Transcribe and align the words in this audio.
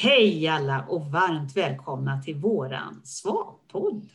Hej 0.00 0.48
alla 0.48 0.84
och 0.88 1.06
varmt 1.06 1.56
välkomna 1.56 2.22
till 2.22 2.34
våran 2.34 3.00
Svapodd. 3.04 4.08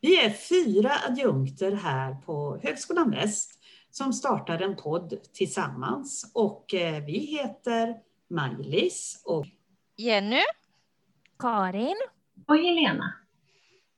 Vi 0.00 0.24
är 0.24 0.30
fyra 0.30 0.90
adjunkter 1.08 1.72
här 1.72 2.14
på 2.14 2.60
Högskolan 2.62 3.10
Väst 3.10 3.60
som 3.90 4.12
startar 4.12 4.60
en 4.60 4.76
podd 4.76 5.14
tillsammans 5.32 6.30
och 6.34 6.74
eh, 6.74 7.04
vi 7.04 7.18
heter 7.18 7.96
Maj-Lis 8.30 9.22
och 9.24 9.46
Jenny. 9.96 10.42
Karin. 11.38 11.96
Och 12.46 12.56
Helena. 12.56 13.14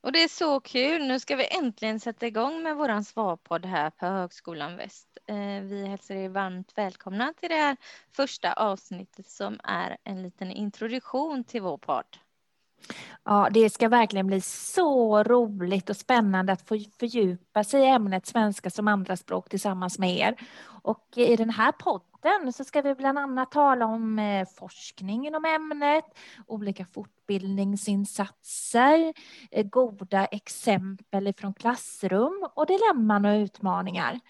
Och 0.02 0.12
det 0.12 0.22
är 0.22 0.28
så 0.28 0.60
kul. 0.60 1.06
Nu 1.06 1.20
ska 1.20 1.36
vi 1.36 1.56
äntligen 1.56 2.00
sätta 2.00 2.26
igång 2.26 2.62
med 2.62 2.76
våran 2.76 3.04
svarpodd 3.04 3.66
här 3.66 3.90
på 3.90 4.06
Högskolan 4.06 4.76
Väst. 4.76 5.18
Eh, 5.26 5.60
vi 5.62 5.86
hälsar 5.86 6.14
er 6.14 6.28
varmt 6.28 6.78
välkomna 6.78 7.34
till 7.40 7.48
det 7.48 7.56
här 7.56 7.76
första 8.12 8.52
avsnittet 8.52 9.28
som 9.28 9.60
är 9.64 9.96
en 10.04 10.22
liten 10.22 10.50
introduktion 10.52 11.44
till 11.44 11.62
vår 11.62 11.78
podd. 11.78 12.16
Ja, 13.24 13.48
det 13.50 13.70
ska 13.70 13.88
verkligen 13.88 14.26
bli 14.26 14.40
så 14.40 15.22
roligt 15.22 15.90
och 15.90 15.96
spännande 15.96 16.52
att 16.52 16.68
få 16.68 16.78
fördjupa 17.00 17.64
sig 17.64 17.82
i 17.82 17.86
ämnet 17.86 18.26
svenska 18.26 18.70
som 18.70 18.88
andraspråk 18.88 19.48
tillsammans 19.48 19.98
med 19.98 20.16
er. 20.16 20.36
Och 20.82 21.08
i 21.16 21.36
den 21.36 21.50
här 21.50 21.72
podden 21.72 22.52
så 22.52 22.64
ska 22.64 22.82
vi 22.82 22.94
bland 22.94 23.18
annat 23.18 23.52
tala 23.52 23.86
om 23.86 24.18
eh, 24.18 24.48
forskning 24.58 25.26
inom 25.26 25.44
ämnet, 25.44 26.04
olika 26.46 26.84
fortbildningsinsatser, 26.84 29.14
eh, 29.50 29.66
goda 29.66 30.24
exempel 30.24 31.32
från 31.38 31.54
klassrum 31.54 32.48
och 32.54 32.66
dilemman 32.66 33.24
och 33.24 33.34
utmaningar. 33.34 34.20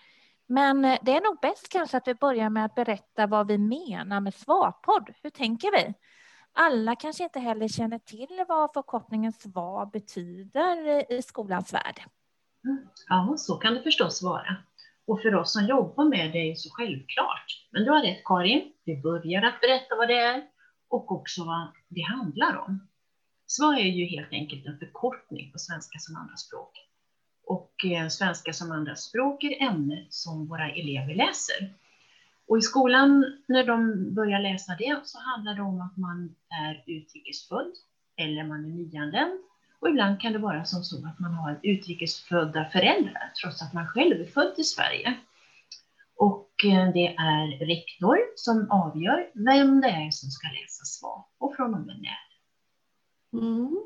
Men 0.47 0.85
eh, 0.85 0.99
det 1.03 1.17
är 1.17 1.21
nog 1.21 1.39
bäst 1.43 1.69
kanske 1.69 1.97
att 1.97 2.09
vi 2.09 2.15
börjar 2.15 2.51
med 2.51 2.65
att 2.65 2.75
berätta 2.75 3.27
vad 3.27 3.47
vi 3.47 3.59
menar 3.59 4.21
med 4.21 4.35
svarpodd. 4.35 5.11
Hur 5.23 5.31
tänker 5.31 5.73
vi? 5.73 5.95
Alla 6.53 6.97
kanske 6.97 7.25
inte 7.25 7.41
heller 7.41 7.69
känner 7.69 7.99
till 7.99 8.45
vad 8.49 8.73
förkortningen 8.73 9.33
SVA 9.33 9.87
betyder 9.87 11.13
i 11.13 11.23
skolans 11.23 11.73
värld. 11.73 12.01
Ja, 13.09 13.35
så 13.39 13.57
kan 13.57 13.75
det 13.75 13.83
förstås 13.83 14.23
vara. 14.23 14.57
Och 15.07 15.23
för 15.23 15.35
oss 15.35 15.53
som 15.53 15.67
jobbar 15.67 16.05
med 16.05 16.33
det 16.33 16.39
är 16.39 16.51
det 16.51 16.57
så 16.57 16.71
självklart. 16.73 17.69
Men 17.71 17.85
du 17.85 17.91
har 17.91 18.03
rätt 18.03 18.25
Karin, 18.25 18.73
vi 18.85 18.97
börjar 18.97 19.43
att 19.43 19.61
berätta 19.61 19.97
vad 19.97 20.09
det 20.09 20.19
är 20.19 20.43
och 20.89 21.13
också 21.13 21.45
vad 21.45 21.69
det 21.89 22.03
handlar 22.03 22.57
om. 22.57 22.89
SVA 23.47 23.79
är 23.79 23.91
ju 23.91 24.05
helt 24.07 24.33
enkelt 24.33 24.67
en 24.67 24.79
förkortning 24.79 25.53
på 25.53 25.59
svenska 25.59 25.99
som 25.99 26.17
andraspråk. 26.17 26.73
Och 27.47 27.75
eh, 27.85 28.09
svenska 28.09 28.53
som 28.53 28.73
andraspråk 28.73 29.45
är 29.45 29.63
ämnet 29.63 30.13
som 30.15 30.47
våra 30.49 30.71
elever 30.71 31.15
läser. 31.15 31.75
Och 32.51 32.59
i 32.59 32.63
skolan, 32.63 33.39
när 33.47 33.65
de 33.65 34.15
börjar 34.15 34.41
läsa 34.41 34.77
det, 34.79 35.01
så 35.05 35.19
handlar 35.19 35.55
det 35.55 35.63
om 35.63 35.81
att 35.81 35.97
man 35.97 36.35
är 36.65 36.85
utrikesfödd 36.87 37.73
eller 38.17 38.45
man 38.45 38.65
är 38.65 38.69
nyanländ. 38.69 39.41
Och 39.81 39.89
ibland 39.89 40.21
kan 40.21 40.33
det 40.33 40.39
vara 40.39 40.65
som 40.65 40.83
så 40.83 41.07
att 41.07 41.19
man 41.19 41.35
har 41.35 41.61
utrikesfödda 41.63 42.65
föräldrar, 42.65 43.33
trots 43.43 43.63
att 43.63 43.73
man 43.75 43.87
själv 43.87 44.21
är 44.21 44.25
född 44.25 44.55
i 44.57 44.65
Sverige. 44.65 45.15
Och 46.17 46.65
eh, 46.65 46.93
det 46.93 47.07
är 47.07 47.67
rektor 47.67 48.19
som 48.37 48.71
avgör 48.71 49.31
vem 49.35 49.81
det 49.81 49.89
är 49.89 50.11
som 50.11 50.31
ska 50.31 50.49
läsa 50.49 50.85
SVA 50.85 51.25
och 51.39 51.57
från 51.57 51.75
och 51.75 51.81
med 51.81 52.01
när. 52.01 53.41
Mm. 53.43 53.81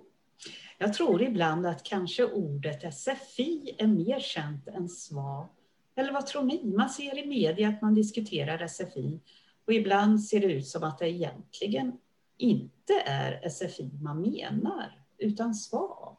Jag 0.79 0.95
tror 0.95 1.23
ibland 1.23 1.67
att 1.67 1.83
kanske 1.83 2.25
ordet 2.25 2.95
SFI 2.95 3.77
är 3.79 3.87
mer 3.87 4.21
känt 4.21 4.69
än 4.69 4.89
SVA 4.89 5.49
eller 5.97 6.13
vad 6.13 6.27
tror 6.27 6.43
ni? 6.43 6.65
Man 6.65 6.91
ser 6.91 7.19
i 7.19 7.27
media 7.27 7.69
att 7.69 7.83
man 7.83 7.95
diskuterar 7.95 8.67
SFI 8.69 9.21
och 9.67 9.73
ibland 9.73 10.25
ser 10.25 10.41
det 10.41 10.53
ut 10.53 10.67
som 10.67 10.83
att 10.83 10.99
det 10.99 11.11
egentligen 11.11 11.93
inte 12.37 12.93
är 13.07 13.49
SFI 13.49 13.91
man 14.03 14.21
menar, 14.21 15.05
utan 15.19 15.55
SVA. 15.55 16.17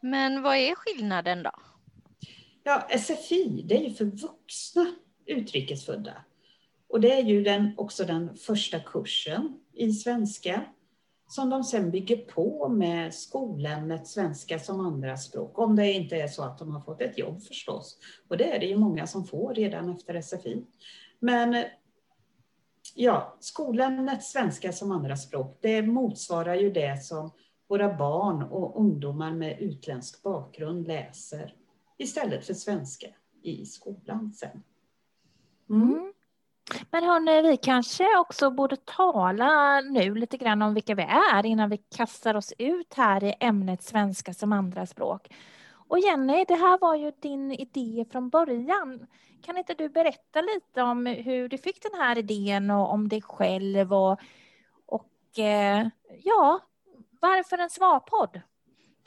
Men 0.00 0.42
vad 0.42 0.56
är 0.56 0.74
skillnaden 0.74 1.42
då? 1.42 1.52
Ja, 2.64 2.88
SFI, 2.98 3.62
det 3.68 3.76
är 3.76 3.88
ju 3.88 3.94
för 3.94 4.04
vuxna 4.04 4.94
utrikesfödda. 5.26 6.24
Och 6.88 7.00
det 7.00 7.12
är 7.12 7.22
ju 7.22 7.42
den, 7.42 7.74
också 7.76 8.04
den 8.04 8.36
första 8.36 8.80
kursen 8.80 9.60
i 9.72 9.92
svenska 9.92 10.64
som 11.28 11.50
de 11.50 11.64
sen 11.64 11.90
bygger 11.90 12.16
på 12.16 12.68
med 12.68 13.14
skolämnet 13.14 14.06
svenska 14.06 14.58
som 14.58 14.80
andraspråk. 14.80 15.58
Om 15.58 15.76
det 15.76 15.92
inte 15.92 16.16
är 16.16 16.28
så 16.28 16.42
att 16.42 16.58
de 16.58 16.70
har 16.70 16.80
fått 16.80 17.00
ett 17.00 17.18
jobb 17.18 17.42
förstås. 17.42 17.98
Och 18.28 18.36
det 18.36 18.56
är 18.56 18.60
det 18.60 18.66
ju 18.66 18.76
många 18.76 19.06
som 19.06 19.24
får 19.24 19.54
redan 19.54 19.88
efter 19.88 20.22
SFI. 20.22 20.64
Men 21.18 21.64
ja, 22.94 23.36
skolämnet 23.40 24.24
svenska 24.24 24.72
som 24.72 24.90
andraspråk, 24.92 25.58
det 25.60 25.82
motsvarar 25.82 26.54
ju 26.54 26.70
det 26.70 27.02
som 27.02 27.30
våra 27.68 27.96
barn 27.96 28.42
och 28.42 28.80
ungdomar 28.80 29.32
med 29.32 29.60
utländsk 29.60 30.22
bakgrund 30.22 30.86
läser 30.86 31.54
istället 31.98 32.46
för 32.46 32.54
svenska 32.54 33.06
i 33.42 33.66
skolan 33.66 34.32
sen. 34.32 34.62
Mm. 35.70 35.88
mm. 35.88 36.12
Men 36.90 37.04
hörni, 37.04 37.42
vi 37.42 37.56
kanske 37.56 38.18
också 38.18 38.50
borde 38.50 38.76
tala 38.76 39.80
nu 39.80 40.14
lite 40.14 40.36
grann 40.36 40.62
om 40.62 40.74
vilka 40.74 40.94
vi 40.94 41.02
är 41.02 41.46
innan 41.46 41.70
vi 41.70 41.76
kastar 41.76 42.34
oss 42.34 42.52
ut 42.58 42.94
här 42.94 43.24
i 43.24 43.34
ämnet 43.40 43.82
svenska 43.82 44.34
som 44.34 44.52
andraspråk. 44.52 45.28
Och 45.88 45.98
Jenny, 45.98 46.44
det 46.48 46.54
här 46.54 46.78
var 46.78 46.94
ju 46.94 47.12
din 47.20 47.52
idé 47.52 48.04
från 48.12 48.28
början. 48.28 49.06
Kan 49.42 49.58
inte 49.58 49.74
du 49.74 49.88
berätta 49.88 50.40
lite 50.40 50.82
om 50.82 51.06
hur 51.06 51.48
du 51.48 51.58
fick 51.58 51.82
den 51.82 52.00
här 52.00 52.18
idén 52.18 52.70
och 52.70 52.92
om 52.92 53.08
dig 53.08 53.22
själv 53.22 53.92
och, 53.94 54.20
och 54.86 55.38
eh, 55.38 55.88
ja, 56.22 56.60
varför 57.20 57.58
en 57.58 57.70
svarpodd? 57.70 58.40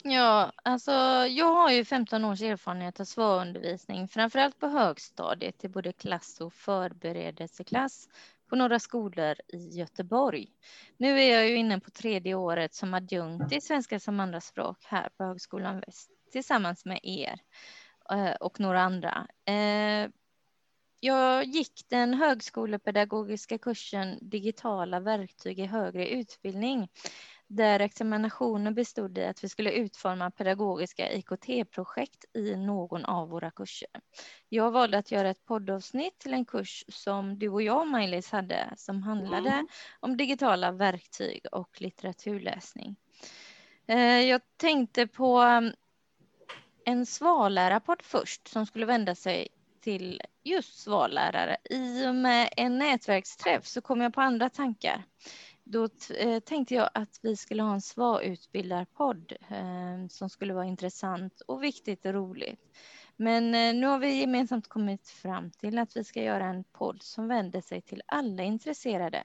Ja, 0.04 0.52
alltså 0.64 0.90
jag 1.26 1.54
har 1.54 1.70
ju 1.70 1.84
15 1.84 2.24
års 2.24 2.42
erfarenhet 2.42 3.00
av 3.00 3.04
svarundervisning, 3.04 4.08
framförallt 4.08 4.58
på 4.58 4.66
högstadiet 4.66 5.64
i 5.64 5.68
både 5.68 5.92
klass 5.92 6.40
och 6.40 6.52
förberedelseklass 6.52 8.08
på 8.48 8.56
några 8.56 8.78
skolor 8.78 9.34
i 9.48 9.78
Göteborg. 9.78 10.48
Nu 10.96 11.20
är 11.20 11.34
jag 11.34 11.48
ju 11.48 11.56
inne 11.56 11.80
på 11.80 11.90
tredje 11.90 12.34
året 12.34 12.74
som 12.74 12.94
adjunkt 12.94 13.52
i 13.52 13.60
svenska 13.60 14.00
som 14.00 14.20
andraspråk 14.20 14.84
här 14.84 15.08
på 15.16 15.24
Högskolan 15.24 15.80
Väst 15.80 16.10
tillsammans 16.32 16.84
med 16.84 17.00
er 17.02 17.40
eh, 18.10 18.32
och 18.40 18.60
några 18.60 18.82
andra. 18.82 19.26
Eh, 19.44 20.10
jag 21.00 21.44
gick 21.44 21.84
den 21.88 22.14
högskolepedagogiska 22.14 23.58
kursen 23.58 24.18
digitala 24.20 25.00
verktyg 25.00 25.58
i 25.58 25.66
högre 25.66 26.08
utbildning 26.08 26.88
där 27.50 27.80
examinationen 27.80 28.74
bestod 28.74 29.18
i 29.18 29.24
att 29.24 29.44
vi 29.44 29.48
skulle 29.48 29.72
utforma 29.72 30.30
pedagogiska 30.30 31.12
IKT-projekt 31.12 32.24
i 32.34 32.56
någon 32.56 33.04
av 33.04 33.28
våra 33.28 33.50
kurser. 33.50 33.88
Jag 34.48 34.70
valde 34.70 34.98
att 34.98 35.10
göra 35.10 35.30
ett 35.30 35.44
poddavsnitt 35.44 36.18
till 36.18 36.34
en 36.34 36.44
kurs 36.44 36.84
som 36.88 37.38
du 37.38 37.48
och 37.48 37.62
jag, 37.62 37.86
Maj-Lis, 37.86 38.30
hade 38.30 38.74
som 38.76 39.02
handlade 39.02 39.50
mm. 39.50 39.66
om 40.00 40.16
digitala 40.16 40.72
verktyg 40.72 41.46
och 41.52 41.80
litteraturläsning. 41.80 42.96
Eh, 43.86 44.20
jag 44.20 44.40
tänkte 44.56 45.06
på 45.06 45.38
mm, 45.38 45.72
en 46.84 47.06
svallärarpodd 47.06 48.02
först 48.02 48.48
som 48.48 48.66
skulle 48.66 48.86
vända 48.86 49.14
sig 49.14 49.48
till 49.80 50.22
just 50.44 50.78
svallärare. 50.78 51.56
I 51.70 52.06
och 52.06 52.14
med 52.14 52.48
en 52.56 52.78
nätverksträff 52.78 53.66
så 53.66 53.80
kom 53.80 54.00
jag 54.00 54.14
på 54.14 54.20
andra 54.20 54.48
tankar 54.48 55.04
då 55.70 55.88
eh, 56.18 56.40
tänkte 56.40 56.74
jag 56.74 56.90
att 56.94 57.18
vi 57.22 57.36
skulle 57.36 57.62
ha 57.62 57.74
en 57.74 57.80
SVA-utbildarpodd 57.80 59.32
eh, 59.48 60.08
som 60.08 60.30
skulle 60.30 60.54
vara 60.54 60.64
intressant 60.64 61.40
och 61.40 61.62
viktigt 61.62 62.06
och 62.06 62.14
roligt. 62.14 62.60
Men 63.16 63.54
eh, 63.54 63.74
nu 63.74 63.86
har 63.86 63.98
vi 63.98 64.20
gemensamt 64.20 64.68
kommit 64.68 65.08
fram 65.08 65.50
till 65.50 65.78
att 65.78 65.96
vi 65.96 66.04
ska 66.04 66.22
göra 66.22 66.44
en 66.44 66.64
podd 66.64 67.02
som 67.02 67.28
vänder 67.28 67.60
sig 67.60 67.80
till 67.80 68.02
alla 68.06 68.42
intresserade 68.42 69.22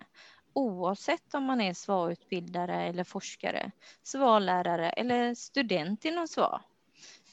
oavsett 0.53 1.33
om 1.33 1.44
man 1.44 1.62
är 1.62 1.74
SVA-utbildare 1.74 2.83
eller 2.83 3.03
forskare, 3.03 3.71
SVA-lärare 4.03 4.89
eller 4.89 5.36
student 5.36 6.06
inom 6.06 6.27
SVA. 6.27 6.62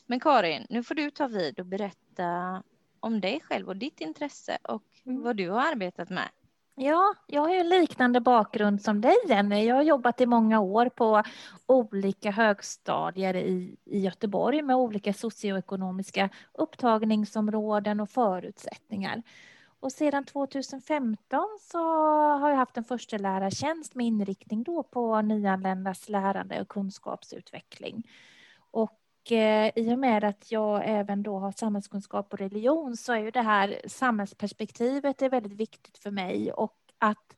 Men 0.06 0.20
Karin, 0.20 0.66
nu 0.70 0.82
får 0.82 0.94
du 0.94 1.10
ta 1.10 1.26
vid 1.26 1.60
och 1.60 1.66
berätta 1.66 2.62
om 3.00 3.20
dig 3.20 3.40
själv 3.40 3.68
och 3.68 3.76
ditt 3.76 4.00
intresse 4.00 4.58
och 4.62 4.82
mm. 5.06 5.22
vad 5.22 5.36
du 5.36 5.50
har 5.50 5.72
arbetat 5.72 6.10
med. 6.10 6.28
Ja, 6.74 7.14
jag 7.26 7.42
har 7.42 7.50
ju 7.50 7.56
en 7.56 7.68
liknande 7.68 8.20
bakgrund 8.20 8.82
som 8.82 9.00
dig 9.00 9.16
Jenny. 9.28 9.64
Jag 9.64 9.74
har 9.74 9.82
jobbat 9.82 10.20
i 10.20 10.26
många 10.26 10.60
år 10.60 10.88
på 10.88 11.22
olika 11.66 12.30
högstadier 12.30 13.36
i, 13.36 13.76
i 13.84 14.00
Göteborg 14.00 14.62
med 14.62 14.76
olika 14.76 15.12
socioekonomiska 15.12 16.28
upptagningsområden 16.52 18.00
och 18.00 18.10
förutsättningar. 18.10 19.22
Och 19.80 19.92
sedan 19.92 20.24
2015 20.24 21.58
så 21.60 21.78
har 22.38 22.50
jag 22.50 22.56
haft 22.56 22.76
en 22.76 22.84
förstelärartjänst 22.84 23.94
med 23.94 24.06
inriktning 24.06 24.62
då 24.62 24.82
på 24.82 25.20
nyanländas 25.20 26.08
lärande 26.08 26.60
och 26.60 26.68
kunskapsutveckling. 26.68 28.08
Och 29.22 29.32
eh, 29.32 29.72
i 29.76 29.94
och 29.94 29.98
med 29.98 30.24
att 30.24 30.52
jag 30.52 30.82
även 30.84 31.22
då 31.22 31.38
har 31.38 31.52
samhällskunskap 31.52 32.32
och 32.32 32.38
religion 32.38 32.96
så 32.96 33.12
är 33.12 33.18
ju 33.18 33.30
det 33.30 33.42
här 33.42 33.80
samhällsperspektivet 33.86 35.22
är 35.22 35.30
väldigt 35.30 35.52
viktigt 35.52 35.98
för 35.98 36.10
mig 36.10 36.52
och 36.52 36.76
att 36.98 37.36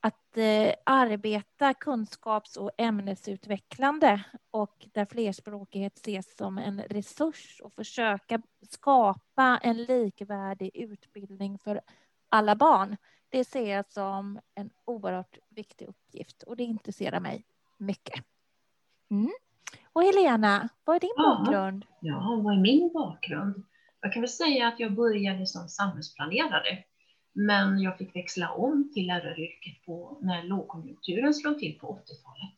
att 0.00 0.36
eh, 0.36 0.74
arbeta 0.84 1.74
kunskaps 1.74 2.56
och 2.56 2.70
ämnesutvecklande 2.78 4.24
och 4.50 4.86
där 4.92 5.04
flerspråkighet 5.04 5.96
ses 5.96 6.36
som 6.36 6.58
en 6.58 6.80
resurs 6.80 7.60
och 7.64 7.72
försöka 7.72 8.42
skapa 8.70 9.60
en 9.62 9.82
likvärdig 9.82 10.70
utbildning 10.74 11.58
för 11.58 11.80
alla 12.28 12.56
barn. 12.56 12.96
Det 13.28 13.44
ser 13.44 13.74
jag 13.74 13.92
som 13.92 14.40
en 14.54 14.70
oerhört 14.84 15.38
viktig 15.48 15.88
uppgift 15.88 16.42
och 16.42 16.56
det 16.56 16.64
intresserar 16.64 17.20
mig 17.20 17.44
mycket. 17.76 18.24
Mm. 19.10 19.32
Och 19.98 20.04
Helena, 20.04 20.68
vad 20.84 20.96
är 20.96 21.00
din 21.00 21.10
ja, 21.16 21.22
bakgrund? 21.38 21.84
Ja, 22.00 22.40
vad 22.44 22.54
är 22.54 22.60
min 22.60 22.92
bakgrund? 22.92 23.64
Jag 24.00 24.12
kan 24.12 24.22
väl 24.22 24.28
säga 24.28 24.68
att 24.68 24.80
jag 24.80 24.94
började 24.94 25.46
som 25.46 25.68
samhällsplanerare 25.68 26.84
men 27.32 27.78
jag 27.78 27.98
fick 27.98 28.16
växla 28.16 28.50
om 28.50 28.90
till 28.94 29.06
läraryrket 29.06 29.86
på, 29.86 30.18
när 30.20 30.42
lågkonjunkturen 30.42 31.34
slog 31.34 31.58
till 31.58 31.78
på 31.78 31.86
80-talet. 31.86 32.54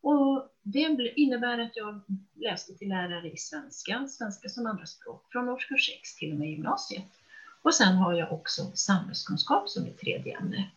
Och 0.00 0.48
det 0.62 1.12
innebär 1.16 1.58
att 1.58 1.76
jag 1.76 2.00
läste 2.34 2.74
till 2.74 2.88
lärare 2.88 3.30
i 3.30 3.36
svenska, 3.36 4.06
svenska 4.08 4.48
som 4.48 4.66
andraspråk, 4.66 5.32
från 5.32 5.48
årskurs 5.48 5.86
6 5.86 6.16
till 6.16 6.32
och 6.32 6.38
med 6.38 6.50
gymnasiet. 6.50 7.08
Och 7.62 7.74
sen 7.74 7.96
har 7.96 8.12
jag 8.12 8.32
också 8.32 8.62
samhällskunskap 8.74 9.68
som 9.68 9.86
ett 9.86 9.98
tredje 9.98 10.38
ämne. 10.38 10.70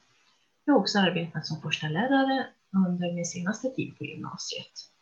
Jag 0.66 0.74
har 0.74 0.80
också 0.80 1.00
arbetat 1.00 1.46
som 1.46 1.62
första 1.62 1.88
lärare 1.88 2.48
under 2.88 3.14
min 3.14 3.26
senaste 3.26 3.70
tid 3.70 3.98
på 3.98 4.06
gymnasiet. 4.06 4.95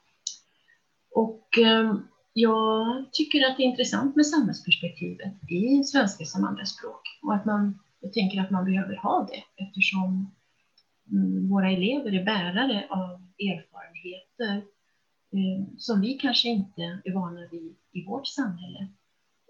Och 1.16 1.58
ehm, 1.58 2.08
jag 2.34 3.06
tycker 3.12 3.50
att 3.50 3.58
det 3.58 3.64
är 3.64 3.68
intressant 3.68 4.16
med 4.16 4.26
samhällsperspektivet 4.26 5.34
i 5.50 5.84
svenska 5.84 6.26
som 6.26 6.44
andraspråk 6.44 7.02
och 7.24 7.34
att 7.36 7.46
man 7.46 7.80
jag 8.04 8.14
tänker 8.14 8.42
att 8.42 8.52
man 8.52 8.66
behöver 8.66 8.96
ha 8.96 9.28
det 9.32 9.64
eftersom 9.64 10.36
mm, 11.12 11.50
våra 11.50 11.72
elever 11.72 12.14
är 12.14 12.26
bärare 12.26 12.88
av 12.90 13.22
erfarenheter 13.40 14.68
ehm, 15.34 15.78
som 15.78 16.02
vi 16.02 16.14
kanske 16.14 16.50
inte 16.50 17.02
är 17.06 17.14
vana 17.14 17.48
vid 17.52 17.76
i 17.92 18.06
vårt 18.06 18.28
samhälle. 18.28 18.88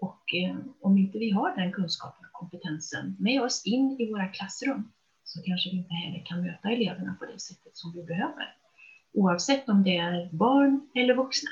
Och 0.02 0.24
ehm, 0.36 0.74
om 0.82 0.98
inte 0.98 1.18
vi 1.18 1.32
har 1.32 1.56
den 1.56 1.72
kunskapen 1.72 2.26
och 2.26 2.34
kompetensen 2.34 3.16
med 3.20 3.42
oss 3.42 3.66
in 3.66 3.98
i 4.00 4.12
våra 4.12 4.28
klassrum 4.28 4.92
så 5.24 5.42
kanske 5.42 5.70
vi 5.70 5.78
inte 5.78 5.94
heller 5.94 6.26
kan 6.26 6.42
möta 6.42 6.70
eleverna 6.70 7.16
på 7.20 7.26
det 7.26 7.40
sättet 7.40 7.78
som 7.78 7.94
vi 7.96 8.04
behöver. 8.04 8.63
Oavsett 9.14 9.70
om 9.70 9.84
det 9.84 9.98
är 9.98 10.30
barn 10.32 10.90
eller 10.96 11.16
vuxna. 11.16 11.50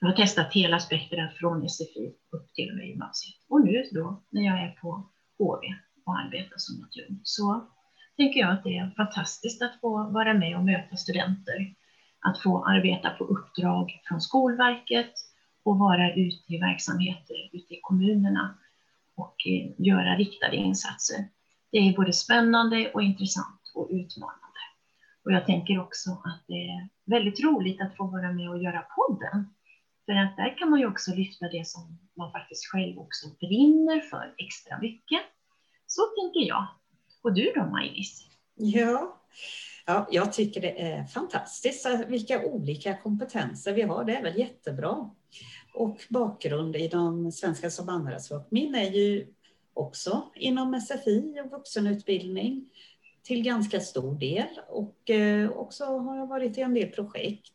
Jag 0.00 0.08
har 0.08 0.14
testat 0.14 0.52
hela 0.52 0.78
spektrat 0.78 1.34
från 1.34 1.68
SFI 1.68 2.14
upp 2.30 2.52
till 2.54 2.70
och 2.70 2.76
med 2.76 2.86
gymnasiet. 2.86 3.36
Och 3.48 3.64
nu 3.64 3.84
då 3.92 4.22
när 4.30 4.42
jag 4.42 4.62
är 4.62 4.70
på 4.70 5.10
HV 5.38 5.66
och 6.06 6.18
arbetar 6.18 6.56
som 6.56 6.84
adjunkt 6.84 7.28
så 7.28 7.70
tänker 8.16 8.40
jag 8.40 8.52
att 8.52 8.64
det 8.64 8.76
är 8.76 8.90
fantastiskt 8.96 9.62
att 9.62 9.80
få 9.80 10.10
vara 10.10 10.34
med 10.34 10.56
och 10.56 10.64
möta 10.64 10.96
studenter, 10.96 11.74
att 12.20 12.42
få 12.42 12.64
arbeta 12.64 13.10
på 13.10 13.24
uppdrag 13.24 14.00
från 14.08 14.20
Skolverket 14.20 15.12
och 15.62 15.78
vara 15.78 16.14
ute 16.14 16.54
i 16.54 16.58
verksamheter 16.58 17.50
ute 17.52 17.74
i 17.74 17.80
kommunerna 17.82 18.58
och 19.14 19.34
eh, 19.46 19.70
göra 19.78 20.16
riktade 20.16 20.56
insatser. 20.56 21.28
Det 21.70 21.78
är 21.78 21.96
både 21.96 22.12
spännande 22.12 22.90
och 22.94 23.02
intressant 23.02 23.60
och 23.74 23.88
utmanande. 23.90 24.45
Och 25.26 25.32
jag 25.32 25.46
tänker 25.46 25.80
också 25.80 26.10
att 26.10 26.44
det 26.46 26.68
är 26.68 26.88
väldigt 27.04 27.40
roligt 27.40 27.80
att 27.80 27.96
få 27.96 28.06
vara 28.06 28.32
med 28.32 28.50
och 28.50 28.62
göra 28.62 28.82
podden. 28.96 29.46
För 30.04 30.12
att 30.12 30.36
där 30.36 30.58
kan 30.58 30.70
man 30.70 30.80
ju 30.80 30.86
också 30.86 31.14
lyfta 31.14 31.48
det 31.48 31.66
som 31.66 31.98
man 32.16 32.32
faktiskt 32.32 32.66
själv 32.66 32.98
också 32.98 33.26
brinner 33.40 34.00
för 34.00 34.34
extra 34.38 34.78
mycket. 34.80 35.20
Så 35.86 36.02
tänker 36.02 36.48
jag. 36.48 36.66
Och 37.22 37.34
du 37.34 37.52
då, 37.54 37.64
Maj-Lis? 37.64 38.26
Ja. 38.54 39.20
ja, 39.86 40.08
jag 40.10 40.32
tycker 40.32 40.60
det 40.60 40.82
är 40.82 41.04
fantastiskt 41.04 41.86
vilka 42.08 42.44
olika 42.44 42.96
kompetenser 42.96 43.72
vi 43.72 43.82
har. 43.82 44.04
Det 44.04 44.16
är 44.16 44.22
väl 44.22 44.38
jättebra. 44.38 45.10
Och 45.74 46.00
bakgrund 46.08 46.76
i 46.76 46.88
de 46.88 47.32
svenska 47.32 47.70
som 47.70 47.88
andraspråk. 47.88 48.46
Min 48.50 48.74
är 48.74 48.90
ju 48.90 49.26
också 49.74 50.30
inom 50.34 50.80
SFI 50.80 51.40
och 51.44 51.50
vuxenutbildning 51.50 52.70
till 53.26 53.42
ganska 53.42 53.80
stor 53.80 54.14
del. 54.14 54.60
Och 54.68 55.10
eh, 55.10 55.50
också 55.50 55.84
har 55.84 56.16
jag 56.16 56.26
varit 56.26 56.58
i 56.58 56.60
en 56.60 56.74
del 56.74 56.88
projekt 56.88 57.52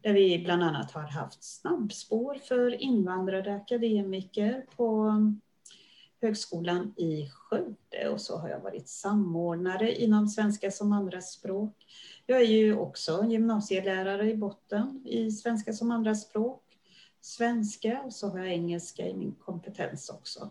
där 0.00 0.12
vi 0.12 0.38
bland 0.38 0.62
annat 0.62 0.90
har 0.90 1.02
haft 1.02 1.44
snabbspår 1.44 2.34
för 2.34 2.82
invandrade 2.82 3.54
akademiker 3.54 4.64
på 4.76 4.98
mm, 4.98 5.40
Högskolan 6.20 6.94
i 6.96 7.28
Skövde 7.28 8.08
och 8.08 8.20
så 8.20 8.38
har 8.38 8.48
jag 8.48 8.60
varit 8.60 8.88
samordnare 8.88 10.02
inom 10.02 10.28
svenska 10.28 10.70
som 10.70 10.92
andraspråk. 10.92 11.74
Jag 12.26 12.40
är 12.40 12.46
ju 12.46 12.76
också 12.76 13.24
gymnasielärare 13.28 14.30
i 14.30 14.36
botten 14.36 15.02
i 15.06 15.30
svenska 15.30 15.72
som 15.72 15.90
andraspråk, 15.90 16.62
svenska 17.20 18.02
och 18.02 18.12
så 18.12 18.28
har 18.28 18.38
jag 18.38 18.48
engelska 18.48 19.08
i 19.08 19.14
min 19.14 19.34
kompetens 19.34 20.10
också. 20.10 20.50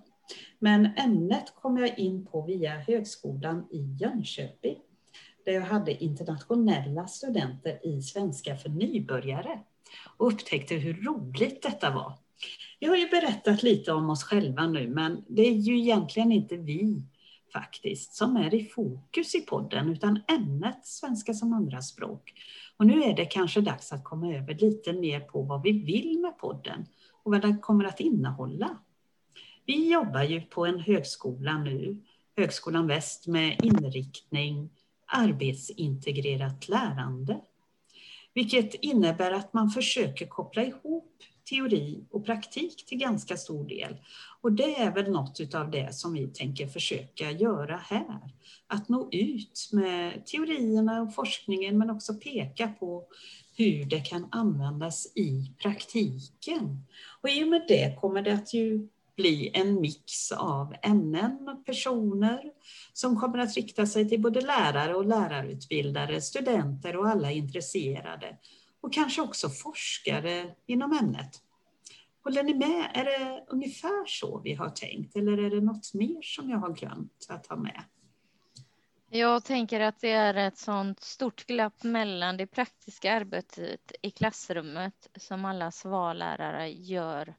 Men 0.60 0.86
ämnet 0.98 1.54
kom 1.56 1.78
jag 1.78 2.00
in 2.00 2.26
på 2.26 2.42
via 2.42 2.80
Högskolan 2.80 3.68
i 3.72 3.98
Jönköping 4.02 4.78
där 5.46 5.52
jag 5.52 5.62
hade 5.62 6.04
internationella 6.04 7.08
studenter 7.08 7.88
i 7.88 8.02
svenska 8.02 8.58
för 8.58 8.70
nybörjare 8.70 9.60
och 10.18 10.28
upptäckte 10.28 10.76
hur 10.76 10.94
roligt 10.94 11.64
detta 11.64 11.92
var. 11.92 12.14
Vi 12.80 12.88
har 12.88 12.96
ju 12.96 13.10
berättat 13.10 13.64
lite 13.64 13.94
om 13.94 14.10
oss 14.10 14.24
själva 14.24 14.68
nu, 14.68 14.88
men 14.88 15.26
det 15.28 15.48
är 15.48 15.54
ju 15.54 15.80
egentligen 15.80 16.32
inte 16.32 16.58
vi 16.58 17.04
faktiskt 17.54 18.14
som 18.14 18.38
är 18.38 18.54
i 18.54 18.64
fokus 18.64 19.36
i 19.36 19.42
podden, 19.42 19.90
utan 19.90 20.22
ämnet 20.28 20.86
svenska 20.86 21.34
som 21.34 21.54
andraspråk. 21.54 22.34
Och 22.78 22.86
nu 22.86 23.04
är 23.04 23.16
det 23.16 23.26
kanske 23.26 23.62
dags 23.62 23.94
att 23.94 24.04
komma 24.04 24.36
över 24.36 24.54
lite 24.54 24.94
mer 24.94 25.20
på 25.20 25.42
vad 25.42 25.62
vi 25.62 25.72
vill 25.72 26.20
med 26.20 26.38
podden 26.38 26.86
och 27.24 27.32
vad 27.32 27.42
den 27.42 27.60
kommer 27.60 27.86
att 27.86 28.00
innehålla. 28.00 28.78
Vi 29.66 29.92
jobbar 29.92 30.24
ju 30.24 30.42
på 30.42 30.66
en 30.66 30.80
högskola 30.80 31.58
nu, 31.58 31.98
Högskolan 32.38 32.88
Väst, 32.88 33.28
med 33.28 33.60
inriktning 33.64 34.70
arbetsintegrerat 35.06 36.70
lärande. 36.70 37.42
Vilket 38.34 38.74
innebär 38.74 39.32
att 39.32 39.54
man 39.54 39.70
försöker 39.70 40.28
koppla 40.28 40.64
ihop 40.64 41.12
teori 41.50 42.06
och 42.12 42.26
praktik 42.26 42.86
till 42.86 42.98
ganska 42.98 43.38
stor 43.38 43.68
del. 43.68 43.98
Och 44.42 44.52
det 44.52 44.82
är 44.82 44.92
väl 44.92 45.12
något 45.12 45.56
av 45.56 45.72
det 45.72 45.96
som 45.96 46.14
vi 46.14 46.28
tänker 46.28 46.68
försöka 46.68 47.32
göra 47.32 47.78
här. 47.78 48.22
Att 48.68 48.90
nå 48.90 49.10
ut 49.12 49.70
med 49.72 50.26
teorierna 50.26 51.02
och 51.02 51.16
forskningen 51.16 51.78
men 51.78 51.90
också 51.90 52.14
peka 52.14 52.68
på 52.68 53.08
hur 53.58 53.86
det 53.86 54.00
kan 54.00 54.28
användas 54.32 55.12
i 55.16 55.52
praktiken. 55.62 56.86
Och 57.22 57.30
i 57.30 57.44
och 57.44 57.48
med 57.48 57.66
det 57.68 57.98
kommer 58.02 58.22
det 58.22 58.34
att 58.34 58.54
ju 58.54 58.88
bli 59.16 59.52
en 59.54 59.82
mix 59.82 60.32
av 60.32 60.76
ämnen 60.84 61.50
och 61.50 61.66
personer 61.66 62.42
som 62.94 63.20
kommer 63.20 63.38
att 63.38 63.56
rikta 63.56 63.86
sig 63.86 64.10
till 64.10 64.22
både 64.22 64.42
lärare 64.42 64.96
och 64.96 65.06
lärarutbildare, 65.06 66.22
studenter 66.22 66.98
och 66.98 67.08
alla 67.08 67.32
intresserade 67.32 68.38
och 68.82 68.94
kanske 68.94 69.22
också 69.22 69.50
forskare 69.50 70.56
inom 70.66 70.92
ämnet. 70.92 71.42
Håller 72.24 72.44
ni 72.44 72.54
med? 72.54 72.92
Är 72.94 73.06
det 73.06 73.46
ungefär 73.48 74.06
så 74.06 74.42
vi 74.44 74.54
har 74.54 74.70
tänkt 74.70 75.16
eller 75.16 75.38
är 75.38 75.50
det 75.50 75.62
något 75.62 75.94
mer 75.94 76.22
som 76.22 76.50
jag 76.50 76.58
har 76.58 76.74
glömt 76.74 77.26
att 77.30 77.48
ha 77.48 77.56
med? 77.56 77.84
Jag 79.10 79.44
tänker 79.44 79.80
att 79.80 80.00
det 80.00 80.12
är 80.12 80.34
ett 80.34 80.58
sånt 80.58 81.00
stort 81.00 81.46
glapp 81.46 81.84
mellan 81.84 82.38
det 82.38 82.48
praktiska 82.48 83.14
arbetet 83.14 83.92
i 84.02 84.12
klassrummet 84.12 85.10
som 85.16 85.46
alla 85.46 85.72
svallärare 85.72 86.70
gör 86.70 87.36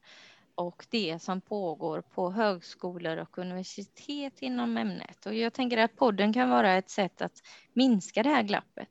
och 0.57 0.87
det 0.91 1.23
som 1.23 1.41
pågår 1.41 2.01
på 2.01 2.31
högskolor 2.31 3.17
och 3.17 3.39
universitet 3.39 4.43
inom 4.43 4.77
ämnet. 4.77 5.27
Och 5.27 5.35
jag 5.35 5.53
tänker 5.53 5.79
att 5.79 5.97
podden 5.97 6.33
kan 6.33 6.51
vara 6.51 6.75
ett 6.75 6.91
sätt 6.91 7.23
att 7.23 7.43
minska 7.73 8.23
det 8.23 8.29
här 8.29 8.43
glappet. 8.43 8.89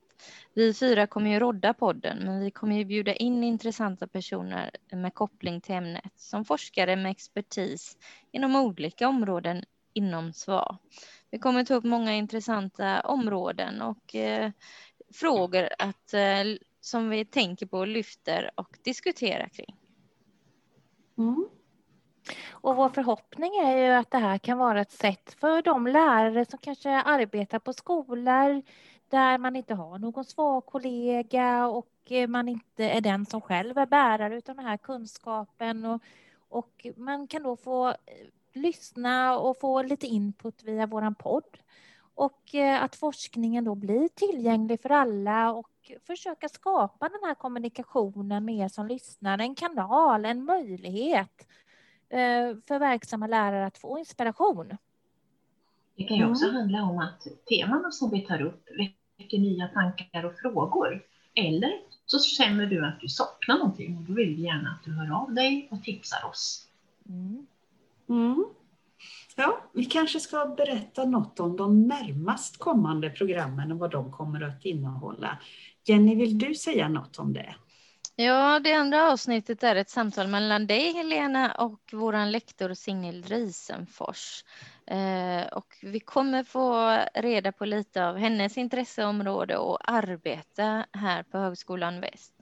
Vi 0.54 0.74
fyra 0.74 1.06
kommer 1.06 1.30
ju 1.30 1.38
rodda 1.38 1.74
podden, 1.74 2.18
men 2.18 2.40
vi 2.40 2.50
kommer 2.50 2.76
ju 2.76 2.84
bjuda 2.84 3.14
in 3.14 3.44
intressanta 3.44 4.06
personer 4.06 4.70
med 4.92 5.14
koppling 5.14 5.60
till 5.60 5.74
ämnet 5.74 6.12
som 6.16 6.44
forskare 6.44 6.96
med 6.96 7.10
expertis 7.10 7.96
inom 8.32 8.56
olika 8.56 9.08
områden 9.08 9.64
inom 9.92 10.32
SVA. 10.32 10.78
Vi 11.30 11.38
kommer 11.38 11.64
ta 11.64 11.74
upp 11.74 11.84
många 11.84 12.14
intressanta 12.14 13.00
områden 13.00 13.82
och 13.82 14.14
eh, 14.14 14.50
frågor 15.14 15.68
att, 15.78 16.14
eh, 16.14 16.44
som 16.80 17.10
vi 17.10 17.24
tänker 17.24 17.66
på, 17.66 17.84
lyfter 17.84 18.50
och 18.54 18.78
diskuterar 18.82 19.48
kring. 19.48 19.76
Mm. 21.18 21.48
Och 22.50 22.76
vår 22.76 22.88
förhoppning 22.88 23.56
är 23.56 23.76
ju 23.76 23.92
att 23.92 24.10
det 24.10 24.18
här 24.18 24.38
kan 24.38 24.58
vara 24.58 24.80
ett 24.80 24.92
sätt 24.92 25.36
för 25.40 25.62
de 25.62 25.86
lärare 25.86 26.44
som 26.44 26.58
kanske 26.58 26.90
arbetar 26.90 27.58
på 27.58 27.72
skolor 27.72 28.62
där 29.08 29.38
man 29.38 29.56
inte 29.56 29.74
har 29.74 29.98
någon 29.98 30.24
svag 30.24 30.66
kollega 30.66 31.66
och 31.66 31.92
eh, 32.04 32.28
man 32.28 32.48
inte 32.48 32.84
är 32.84 33.00
den 33.00 33.26
som 33.26 33.40
själv 33.40 33.78
är 33.78 33.86
bärare 33.86 34.36
av 34.36 34.56
den 34.56 34.66
här 34.66 34.76
kunskapen. 34.76 35.84
Och, 35.84 36.02
och 36.48 36.86
man 36.96 37.26
kan 37.26 37.42
då 37.42 37.56
få 37.56 37.88
eh, 37.88 37.94
lyssna 38.52 39.38
och 39.38 39.60
få 39.60 39.82
lite 39.82 40.06
input 40.06 40.62
via 40.62 40.86
vår 40.86 41.14
podd. 41.14 41.58
och 42.14 42.54
eh, 42.54 42.82
att 42.82 42.96
forskningen 42.96 43.64
då 43.64 43.74
blir 43.74 44.08
tillgänglig 44.08 44.80
för 44.80 44.90
alla 44.90 45.52
och 45.52 45.70
försöka 46.06 46.48
skapa 46.48 47.08
den 47.08 47.20
här 47.24 47.34
kommunikationen 47.34 48.44
med 48.44 48.56
er 48.56 48.68
som 48.68 48.86
lyssnar, 48.86 49.38
en 49.38 49.54
kanal, 49.54 50.24
en 50.24 50.44
möjlighet 50.44 51.46
för 52.68 52.78
verksamma 52.78 53.26
lärare 53.26 53.66
att 53.66 53.78
få 53.78 53.98
inspiration. 53.98 54.76
Det 55.96 56.04
kan 56.04 56.16
ju 56.16 56.30
också 56.30 56.50
handla 56.50 56.82
om 56.82 56.98
att 56.98 57.26
teman 57.48 57.92
som 57.92 58.10
vi 58.10 58.20
tar 58.20 58.42
upp 58.42 58.68
väcker 59.18 59.38
nya 59.38 59.68
tankar 59.68 60.24
och 60.24 60.38
frågor. 60.38 61.02
Eller 61.34 61.72
så 62.06 62.18
känner 62.18 62.66
du 62.66 62.86
att 62.86 63.00
du 63.00 63.08
saknar 63.08 63.58
någonting 63.58 63.96
och 63.96 64.02
då 64.02 64.12
vill 64.12 64.36
vi 64.36 64.42
gärna 64.42 64.70
att 64.70 64.84
du 64.84 64.92
hör 64.92 65.22
av 65.22 65.34
dig 65.34 65.68
och 65.70 65.82
tipsar 65.82 66.28
oss. 66.30 66.68
Mm. 67.08 67.46
Mm. 68.08 68.44
Ja, 69.36 69.60
vi 69.72 69.84
kanske 69.84 70.20
ska 70.20 70.46
berätta 70.46 71.04
något 71.04 71.40
om 71.40 71.56
de 71.56 71.88
närmast 71.88 72.58
kommande 72.58 73.10
programmen 73.10 73.72
och 73.72 73.78
vad 73.78 73.90
de 73.90 74.12
kommer 74.12 74.40
att 74.40 74.64
innehålla. 74.64 75.38
Jenny, 75.84 76.14
vill 76.14 76.38
du 76.38 76.54
säga 76.54 76.88
något 76.88 77.18
om 77.18 77.32
det? 77.32 77.54
Ja, 78.18 78.60
det 78.64 78.72
andra 78.72 79.12
avsnittet 79.12 79.62
är 79.62 79.76
ett 79.76 79.90
samtal 79.90 80.28
mellan 80.28 80.66
dig, 80.66 80.92
Helena, 80.92 81.52
och 81.52 81.80
vår 81.92 82.30
lektor 82.30 82.74
Signil 82.74 83.22
Risenfors. 83.22 84.44
Eh, 84.86 85.46
och 85.52 85.66
vi 85.82 86.00
kommer 86.00 86.44
få 86.44 86.98
reda 87.14 87.52
på 87.52 87.64
lite 87.64 88.06
av 88.06 88.16
hennes 88.16 88.58
intresseområde 88.58 89.56
och 89.56 89.90
arbete 89.90 90.86
här 90.92 91.22
på 91.22 91.38
Högskolan 91.38 92.00
Väst. 92.00 92.32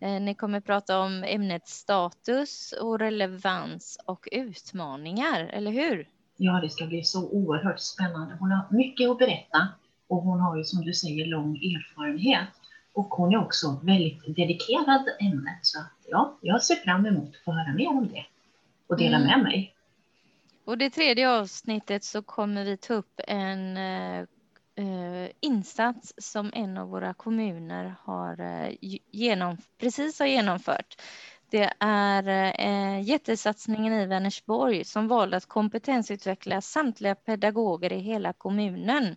Eh, 0.00 0.20
ni 0.20 0.34
kommer 0.34 0.60
prata 0.60 1.00
om 1.00 1.24
ämnets 1.24 1.72
status 1.72 2.74
och 2.80 2.98
relevans 2.98 3.98
och 4.06 4.28
utmaningar, 4.32 5.50
eller 5.52 5.70
hur? 5.70 6.08
Ja, 6.36 6.60
det 6.60 6.68
ska 6.68 6.86
bli 6.86 7.04
så 7.04 7.28
oerhört 7.30 7.80
spännande. 7.80 8.36
Hon 8.40 8.50
har 8.50 8.66
mycket 8.70 9.10
att 9.10 9.18
berätta 9.18 9.68
och 10.08 10.22
hon 10.22 10.40
har 10.40 10.56
ju 10.56 10.64
som 10.64 10.84
du 10.84 10.92
säger 10.92 11.26
lång 11.26 11.56
erfarenhet. 11.56 12.48
Och 12.94 13.08
hon 13.08 13.32
är 13.32 13.38
också 13.38 13.80
väldigt 13.82 14.36
dedikerad 14.36 15.08
ämnet. 15.20 15.58
Så 15.62 15.78
ja, 16.06 16.38
jag 16.40 16.62
ser 16.62 16.76
fram 16.76 17.06
emot 17.06 17.28
att 17.28 17.44
få 17.44 17.52
höra 17.52 17.74
mer 17.74 17.88
om 17.88 18.08
det 18.08 18.26
och 18.86 18.96
dela 18.96 19.16
mm. 19.16 19.28
med 19.28 19.42
mig. 19.42 19.74
Och 20.64 20.78
det 20.78 20.90
tredje 20.90 21.30
avsnittet 21.30 22.04
så 22.04 22.22
kommer 22.22 22.64
vi 22.64 22.76
ta 22.76 22.94
upp 22.94 23.20
en 23.26 23.76
eh, 23.76 25.28
insats 25.40 26.14
som 26.16 26.50
en 26.54 26.78
av 26.78 26.88
våra 26.88 27.14
kommuner 27.14 27.94
har 28.02 28.40
eh, 28.40 28.74
genom, 29.10 29.56
precis 29.78 30.18
har 30.18 30.26
genomfört. 30.26 31.02
Det 31.54 31.72
är 31.80 32.28
eh, 32.58 33.02
jättesatsningen 33.02 33.92
i 33.92 34.06
Vänersborg 34.06 34.84
som 34.84 35.08
valde 35.08 35.36
att 35.36 35.46
kompetensutveckla 35.46 36.60
samtliga 36.60 37.14
pedagoger 37.14 37.92
i 37.92 37.98
hela 37.98 38.32
kommunen. 38.32 39.16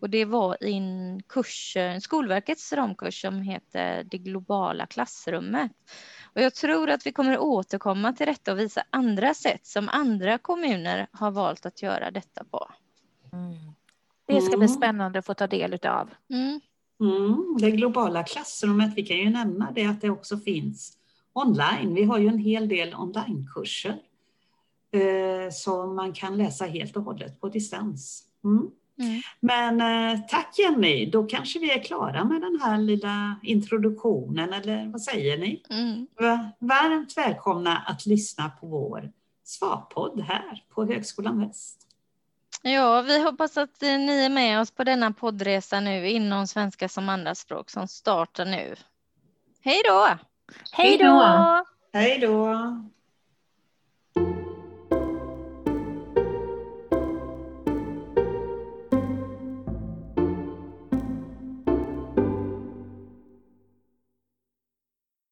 Och 0.00 0.10
det 0.10 0.24
var 0.24 0.64
i 0.64 0.72
en 0.72 1.22
kurs, 1.22 1.76
Skolverkets 2.00 2.72
ramkurs 2.72 3.20
som 3.20 3.42
heter 3.42 4.04
Det 4.04 4.18
globala 4.18 4.86
klassrummet. 4.86 5.72
Och 6.34 6.40
jag 6.40 6.54
tror 6.54 6.90
att 6.90 7.06
vi 7.06 7.12
kommer 7.12 7.38
återkomma 7.38 8.12
till 8.12 8.26
detta 8.26 8.52
och 8.52 8.58
visa 8.58 8.84
andra 8.90 9.34
sätt 9.34 9.66
som 9.66 9.88
andra 9.88 10.38
kommuner 10.38 11.06
har 11.12 11.30
valt 11.30 11.66
att 11.66 11.82
göra 11.82 12.10
detta 12.10 12.44
på. 12.44 12.70
Mm. 13.32 13.54
Det 14.26 14.40
ska 14.40 14.56
bli 14.56 14.66
mm. 14.66 14.76
spännande 14.76 15.18
att 15.18 15.26
få 15.26 15.34
ta 15.34 15.46
del 15.46 15.78
av. 15.86 16.10
Mm. 16.30 16.60
Mm, 17.00 17.56
det 17.60 17.70
globala 17.70 18.24
klassrummet, 18.24 18.92
vi 18.96 19.02
kan 19.02 19.16
ju 19.16 19.30
nämna 19.30 19.72
det 19.74 19.86
att 19.86 20.00
det 20.00 20.10
också 20.10 20.38
finns 20.38 20.98
online. 21.34 21.94
Vi 21.94 22.04
har 22.04 22.18
ju 22.18 22.28
en 22.28 22.38
hel 22.38 22.68
del 22.68 22.94
onlinekurser 22.94 23.98
eh, 24.92 25.50
som 25.52 25.96
man 25.96 26.12
kan 26.12 26.36
läsa 26.36 26.64
helt 26.64 26.96
och 26.96 27.02
hållet 27.02 27.40
på 27.40 27.48
distans. 27.48 28.24
Mm. 28.44 28.70
Mm. 28.98 29.22
Men 29.40 29.80
eh, 29.80 30.20
tack 30.28 30.58
Jenny, 30.58 31.10
då 31.10 31.24
kanske 31.24 31.58
vi 31.58 31.70
är 31.70 31.82
klara 31.82 32.24
med 32.24 32.40
den 32.40 32.60
här 32.62 32.78
lilla 32.78 33.36
introduktionen, 33.42 34.52
eller 34.52 34.86
vad 34.86 35.02
säger 35.02 35.38
ni? 35.38 35.62
Mm. 35.70 36.06
Varmt 36.58 37.16
välkomna 37.16 37.76
att 37.76 38.06
lyssna 38.06 38.50
på 38.60 38.66
vår 38.66 39.12
svarpodd 39.44 40.20
här 40.20 40.64
på 40.74 40.84
Högskolan 40.84 41.40
Väst. 41.40 41.80
Ja, 42.62 43.02
vi 43.02 43.24
hoppas 43.24 43.56
att 43.56 43.82
eh, 43.82 43.98
ni 43.98 44.24
är 44.24 44.30
med 44.30 44.60
oss 44.60 44.70
på 44.70 44.84
denna 44.84 45.12
poddresa 45.12 45.80
nu 45.80 46.08
inom 46.08 46.46
svenska 46.46 46.88
som 46.88 47.08
andraspråk 47.08 47.70
som 47.70 47.88
startar 47.88 48.44
nu. 48.44 48.74
Hej 49.60 49.82
då! 49.88 50.08
Hej 50.72 50.98
då! 50.98 51.64
Hej 51.92 52.18
då! 52.18 52.54